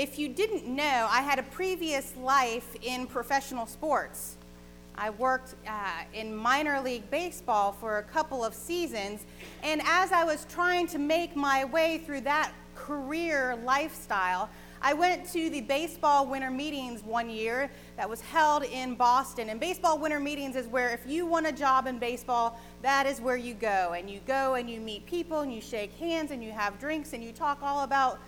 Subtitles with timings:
[0.00, 4.38] if you didn't know, I had a previous life in professional sports.
[4.94, 9.26] I worked uh, in minor league baseball for a couple of seasons,
[9.62, 14.48] and as I was trying to make my way through that career lifestyle,
[14.80, 19.50] I went to the baseball winter meetings one year that was held in Boston.
[19.50, 23.20] And baseball winter meetings is where if you want a job in baseball, that is
[23.20, 23.92] where you go.
[23.92, 27.12] And you go and you meet people and you shake hands and you have drinks
[27.12, 28.18] and you talk all about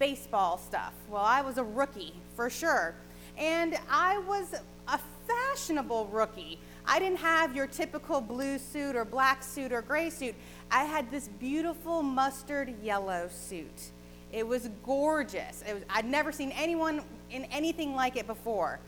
[0.00, 0.94] baseball stuff.
[1.08, 2.96] Well, I was a rookie for sure.
[3.38, 4.56] And I was
[4.88, 6.58] a fashionable rookie.
[6.84, 10.34] I didn't have your typical blue suit or black suit or gray suit.
[10.72, 13.92] I had this beautiful mustard yellow suit.
[14.32, 15.62] It was gorgeous.
[15.68, 18.80] It was, I'd never seen anyone in anything like it before.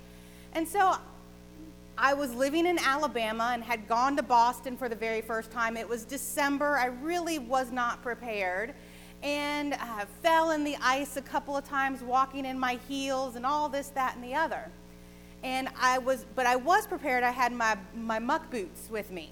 [0.55, 0.97] And so
[1.99, 5.77] I was living in Alabama and had gone to Boston for the very first time.
[5.77, 6.79] It was December.
[6.79, 8.75] I really was not prepared
[9.23, 13.47] and uh, fell in the ice a couple of times walking in my heels and
[13.47, 14.69] all this, that, and the other.
[15.45, 17.25] And I was, but I was prepared.
[17.25, 19.31] I had my, my muck boots with me.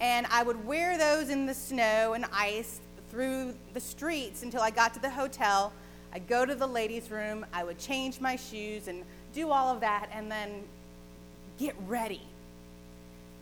[0.00, 4.70] And I would wear those in the snow and ice through the streets until I
[4.70, 5.72] got to the hotel.
[6.12, 9.80] I'd go to the ladies' room, I would change my shoes and do all of
[9.80, 10.62] that, and then
[11.58, 12.22] get ready.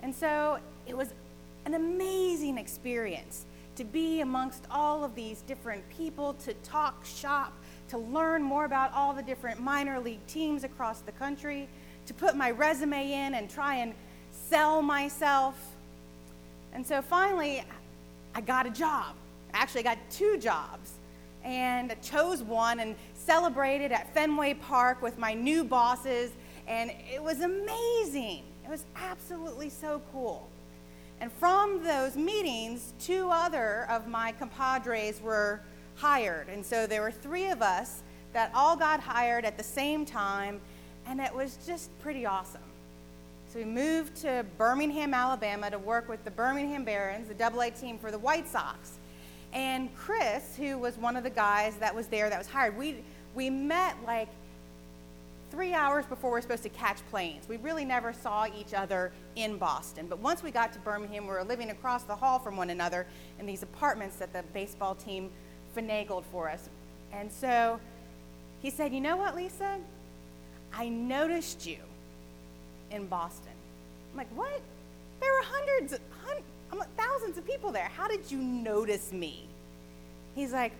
[0.02, 1.08] And so it was
[1.64, 3.44] an amazing experience
[3.76, 7.52] to be amongst all of these different people, to talk shop,
[7.88, 11.68] to learn more about all the different minor league teams across the country,
[12.06, 13.94] to put my resume in and try and
[14.30, 15.54] sell myself.
[16.72, 17.64] And so finally,
[18.34, 19.14] I got a job.
[19.52, 20.92] Actually, I got two jobs
[21.44, 26.32] and I chose one and celebrated at Fenway Park with my new bosses,
[26.66, 28.42] and it was amazing.
[28.64, 30.48] It was absolutely so cool.
[31.20, 35.60] And from those meetings, two other of my compadres were
[35.96, 36.48] hired.
[36.48, 40.60] And so there were three of us that all got hired at the same time,
[41.06, 42.62] and it was just pretty awesome.
[43.52, 47.70] So we moved to Birmingham, Alabama to work with the Birmingham Barons, the double A
[47.70, 48.92] team for the White Sox.
[49.52, 53.02] And Chris, who was one of the guys that was there that was hired, we,
[53.34, 54.28] we met like
[55.60, 57.46] three hours before we're supposed to catch planes.
[57.46, 60.06] We really never saw each other in Boston.
[60.08, 63.06] But once we got to Birmingham, we were living across the hall from one another
[63.38, 65.28] in these apartments that the baseball team
[65.76, 66.70] finagled for us.
[67.12, 67.78] And so
[68.62, 69.76] he said, You know what, Lisa?
[70.72, 71.80] I noticed you
[72.90, 73.52] in Boston.
[74.12, 74.62] I'm like, What?
[75.20, 76.46] There were hundreds, hundreds
[76.96, 77.90] thousands of people there.
[77.94, 79.46] How did you notice me?
[80.34, 80.72] He's like,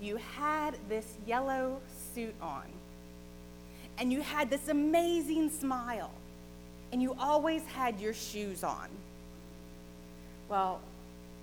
[0.00, 1.80] You had this yellow
[2.14, 2.62] suit on,
[3.98, 6.10] and you had this amazing smile,
[6.92, 8.88] and you always had your shoes on.
[10.48, 10.80] Well,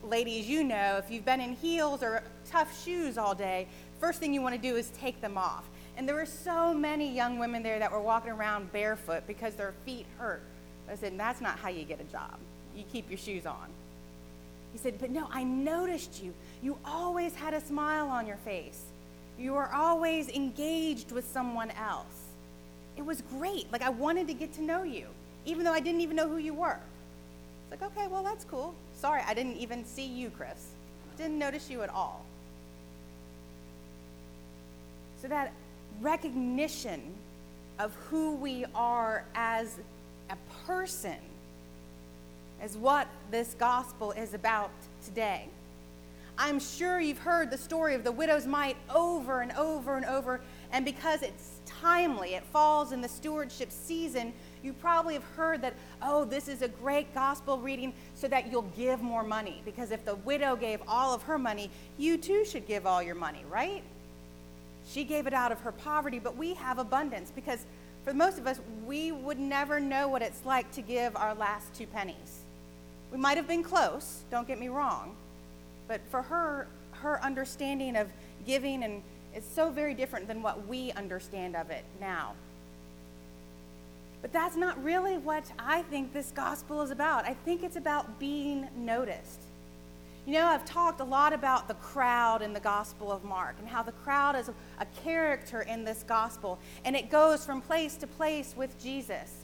[0.04, 3.68] ladies, you know if you've been in heels or tough shoes all day,
[4.00, 5.64] first thing you want to do is take them off.
[5.98, 9.74] And there were so many young women there that were walking around barefoot because their
[9.86, 10.42] feet hurt.
[10.90, 12.38] I said, That's not how you get a job.
[12.76, 13.68] You keep your shoes on.
[14.74, 16.34] He said, But no, I noticed you.
[16.62, 18.82] You always had a smile on your face.
[19.38, 22.15] You were always engaged with someone else.
[22.98, 23.72] It was great.
[23.72, 25.08] Like, I wanted to get to know you,
[25.46, 26.80] even though I didn't even know who you were.
[27.72, 28.74] It's like, okay, well, that's cool.
[28.96, 30.72] Sorry, I didn't even see you, Chris.
[31.18, 32.26] Didn't notice you at all.
[35.22, 35.54] So, that
[36.02, 37.02] recognition
[37.80, 39.80] of who we are as
[40.30, 41.18] a person
[42.64, 44.72] is what this gospel is about
[45.04, 45.48] today.
[46.38, 50.42] I'm sure you've heard the story of the widow's mite over and over and over,
[50.76, 55.74] and because it's timely, it falls in the stewardship season, you probably have heard that,
[56.02, 59.62] oh, this is a great gospel reading so that you'll give more money.
[59.64, 63.16] Because if the widow gave all of her money, you too should give all your
[63.16, 63.84] money, right?
[64.86, 67.66] She gave it out of her poverty, but we have abundance because
[68.04, 71.74] for most of us, we would never know what it's like to give our last
[71.74, 72.42] two pennies.
[73.14, 75.16] We might have been close, don't get me wrong,
[75.88, 78.10] but for her, her understanding of
[78.46, 79.02] giving and
[79.36, 82.34] is so very different than what we understand of it now.
[84.22, 87.26] But that's not really what I think this gospel is about.
[87.26, 89.42] I think it's about being noticed.
[90.26, 93.68] You know, I've talked a lot about the crowd in the Gospel of Mark and
[93.68, 94.50] how the crowd is
[94.80, 99.44] a character in this gospel, and it goes from place to place with Jesus.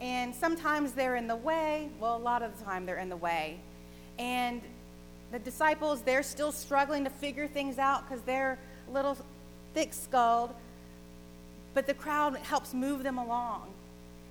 [0.00, 1.88] And sometimes they're in the way.
[2.00, 3.60] Well, a lot of the time they're in the way.
[4.18, 4.60] And
[5.30, 8.58] the disciples, they're still struggling to figure things out because they're
[8.92, 9.16] little
[9.74, 10.54] thick skulled.
[11.74, 13.72] But the crowd helps move them along.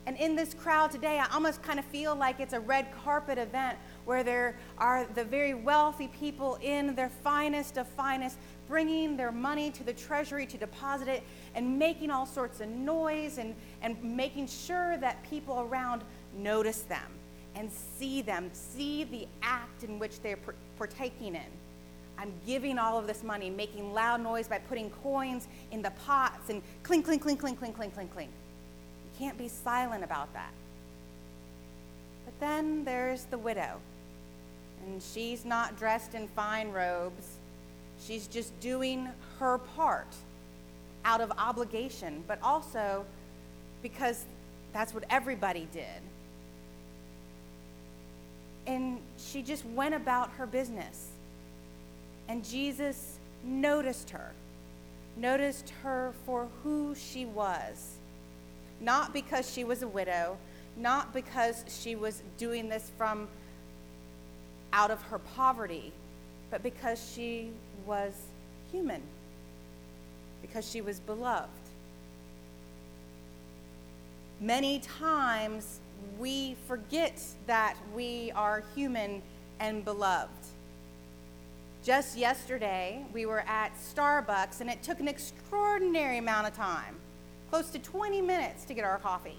[0.07, 3.39] And in this crowd today, I almost kind of feel like it's a red carpet
[3.39, 8.37] event where there are the very wealthy people in their finest of finest
[8.67, 11.23] bringing their money to the treasury to deposit it
[11.53, 16.03] and making all sorts of noise and, and making sure that people around
[16.37, 17.11] notice them
[17.55, 20.39] and see them, see the act in which they're
[20.77, 21.64] partaking in.
[22.17, 26.49] I'm giving all of this money, making loud noise by putting coins in the pots
[26.49, 28.29] and clink, clink, clink, clink, clink, clink, clink, clink.
[28.29, 30.51] You can't be silent about that.
[32.25, 33.79] But then there's the widow,
[34.85, 37.37] and she's not dressed in fine robes.
[37.99, 39.09] She's just doing
[39.39, 40.07] her part
[41.03, 43.05] out of obligation, but also
[43.81, 44.25] because
[44.73, 46.01] that's what everybody did.
[48.67, 51.09] And she just went about her business.
[52.27, 54.31] And Jesus noticed her,
[55.17, 57.97] noticed her for who she was.
[58.81, 60.37] Not because she was a widow,
[60.77, 63.27] not because she was doing this from
[64.73, 65.93] out of her poverty,
[66.49, 67.51] but because she
[67.85, 68.13] was
[68.71, 69.01] human,
[70.41, 71.49] because she was beloved.
[74.41, 75.79] Many times
[76.19, 79.21] we forget that we are human
[79.61, 80.29] and beloved.
[81.85, 86.95] Just yesterday, we were at Starbucks, and it took an extraordinary amount of time
[87.51, 89.37] close to 20 minutes to get our coffee.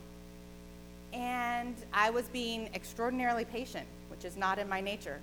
[1.12, 5.18] And I was being extraordinarily patient, which is not in my nature.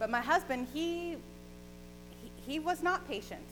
[0.00, 1.16] But my husband, he,
[2.20, 3.46] he, he was not patient.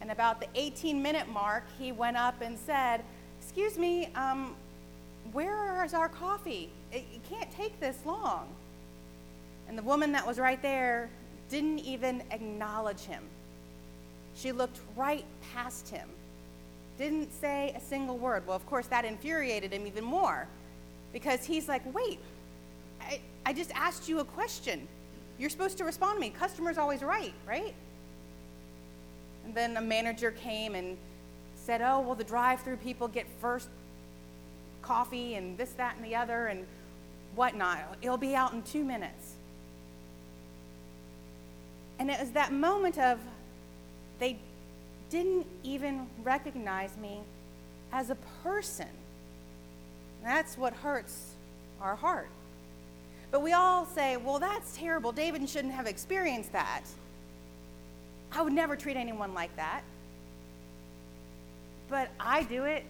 [0.00, 3.02] And about the 18 minute mark, he went up and said,
[3.42, 4.54] Excuse me, um,
[5.32, 6.70] where is our coffee?
[6.92, 8.46] It, it can't take this long.
[9.66, 11.10] And the woman that was right there
[11.50, 13.22] didn't even acknowledge him.
[14.34, 16.08] She looked right past him,
[16.96, 18.46] didn't say a single word.
[18.46, 20.46] Well, of course, that infuriated him even more
[21.12, 22.20] because he's like, wait,
[23.00, 24.86] I, I just asked you a question.
[25.38, 26.30] You're supposed to respond to me.
[26.30, 27.74] Customer's always right, right?
[29.44, 30.96] And then a manager came and
[31.56, 33.68] said, oh, well, the drive through people get first
[34.82, 36.66] coffee and this, that, and the other and
[37.34, 37.96] whatnot.
[38.02, 39.34] It'll be out in two minutes.
[42.00, 43.18] And it was that moment of
[44.18, 44.38] they
[45.10, 47.20] didn't even recognize me
[47.92, 48.88] as a person.
[50.24, 51.34] That's what hurts
[51.78, 52.30] our heart.
[53.30, 55.12] But we all say, well, that's terrible.
[55.12, 56.84] David shouldn't have experienced that.
[58.32, 59.82] I would never treat anyone like that.
[61.90, 62.84] But I do it,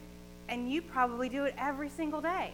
[0.47, 2.53] and you probably do it every single day.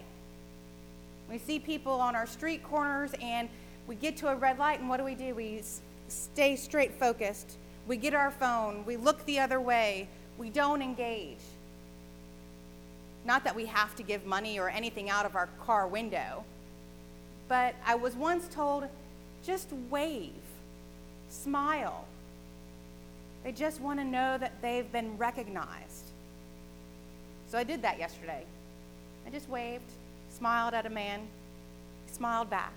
[1.30, 3.48] We see people on our street corners, and
[3.86, 5.34] we get to a red light, and what do we do?
[5.34, 5.62] We
[6.08, 7.56] stay straight focused.
[7.86, 11.38] We get our phone, we look the other way, we don't engage.
[13.24, 16.44] Not that we have to give money or anything out of our car window,
[17.48, 18.84] but I was once told
[19.44, 20.32] just wave,
[21.28, 22.04] smile.
[23.44, 26.04] They just want to know that they've been recognized.
[27.50, 28.44] So I did that yesterday.
[29.26, 29.90] I just waved,
[30.30, 31.26] smiled at a man,
[32.06, 32.72] smiled back.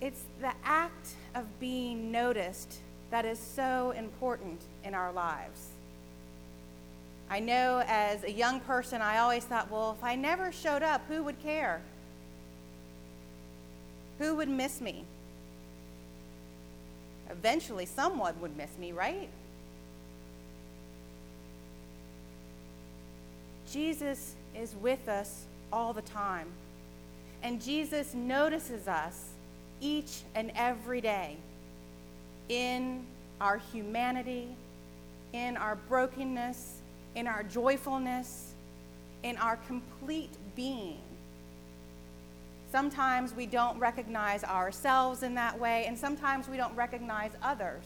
[0.00, 5.68] It's the act of being noticed that is so important in our lives.
[7.28, 11.02] I know as a young person, I always thought, well, if I never showed up,
[11.08, 11.80] who would care?
[14.18, 15.04] Who would miss me?
[17.30, 19.28] Eventually, someone would miss me, right?
[23.70, 26.48] Jesus is with us all the time.
[27.42, 29.30] And Jesus notices us
[29.80, 31.36] each and every day
[32.48, 33.04] in
[33.40, 34.48] our humanity,
[35.32, 36.80] in our brokenness,
[37.14, 38.54] in our joyfulness,
[39.22, 40.98] in our complete being.
[42.70, 47.84] Sometimes we don't recognize ourselves in that way, and sometimes we don't recognize others.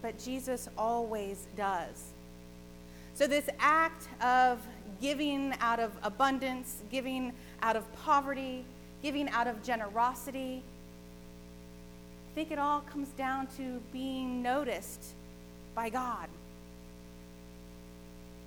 [0.00, 2.12] But Jesus always does.
[3.14, 4.60] So, this act of
[5.00, 7.32] giving out of abundance, giving
[7.62, 8.64] out of poverty,
[9.02, 10.62] giving out of generosity.
[12.30, 15.14] I think it all comes down to being noticed
[15.74, 16.28] by God.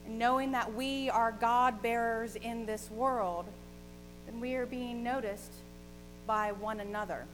[0.05, 3.45] And knowing that we are God bearers in this world,
[4.25, 5.51] then we are being noticed
[6.25, 7.25] by one another.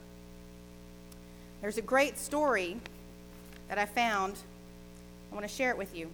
[1.60, 2.76] There's a great story
[3.68, 4.36] that I found.
[5.30, 6.10] I want to share it with you.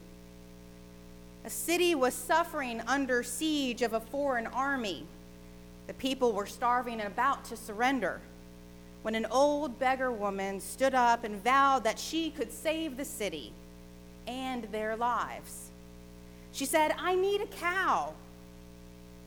[1.45, 5.05] A city was suffering under siege of a foreign army.
[5.87, 8.21] The people were starving and about to surrender
[9.03, 13.53] when an old beggar woman stood up and vowed that she could save the city
[14.27, 15.71] and their lives.
[16.53, 18.15] She said, I need a cow.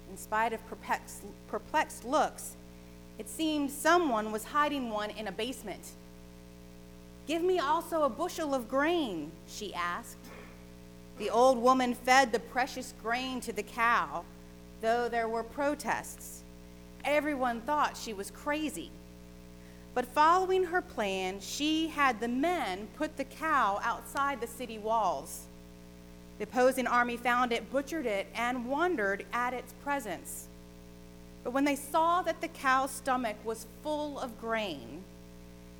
[0.10, 2.56] in spite of perplexed, perplexed looks,
[3.20, 5.92] it seemed someone was hiding one in a basement.
[7.28, 10.18] Give me also a bushel of grain, she asked.
[11.18, 14.24] The old woman fed the precious grain to the cow,
[14.82, 16.44] though there were protests.
[17.08, 18.92] Everyone thought she was crazy.
[19.94, 25.46] But following her plan, she had the men put the cow outside the city walls.
[26.38, 30.50] The opposing army found it, butchered it, and wondered at its presence.
[31.46, 35.02] But when they saw that the cow's stomach was full of grain,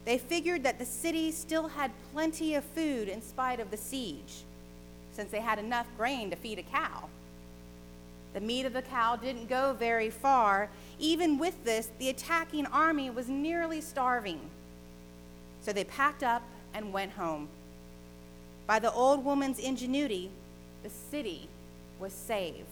[0.06, 4.46] they figured that the city still had plenty of food in spite of the siege,
[5.12, 7.10] since they had enough grain to feed a cow.
[8.38, 10.70] The meat of the cow didn't go very far.
[11.00, 14.40] Even with this, the attacking army was nearly starving.
[15.62, 17.48] So they packed up and went home.
[18.68, 20.30] By the old woman's ingenuity,
[20.84, 21.50] the city
[22.00, 22.68] was saved.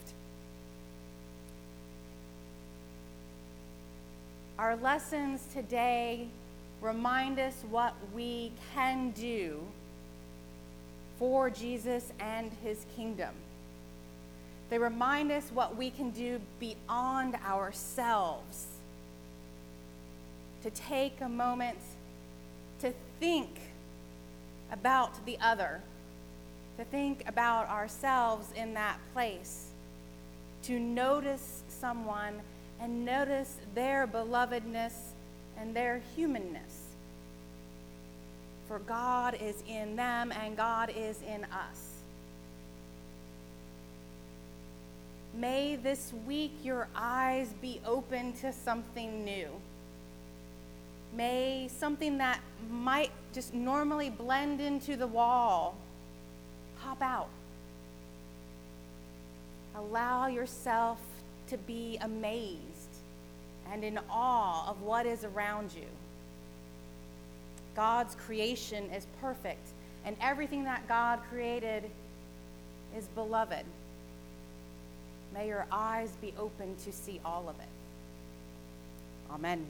[4.60, 6.28] Our lessons today
[6.80, 9.62] remind us what we can do
[11.18, 13.34] for Jesus and his kingdom.
[14.70, 18.66] They remind us what we can do beyond ourselves.
[20.64, 21.78] To take a moment
[22.80, 23.50] to think
[24.72, 25.82] about the other,
[26.78, 29.68] to think about ourselves in that place,
[30.64, 32.42] to notice someone
[32.80, 34.94] and notice their belovedness
[35.58, 36.82] and their humanness.
[38.68, 41.95] For God is in them and God is in us.
[45.36, 49.50] May this week your eyes be open to something new.
[51.14, 52.40] May something that
[52.70, 55.76] might just normally blend into the wall
[56.82, 57.28] pop out.
[59.76, 61.00] Allow yourself
[61.48, 62.96] to be amazed
[63.72, 65.88] and in awe of what is around you.
[67.76, 69.68] God's creation is perfect,
[70.06, 71.84] and everything that God created
[72.98, 73.66] is beloved.
[75.36, 77.68] May your eyes be open to see all of it.
[79.30, 79.66] Amen.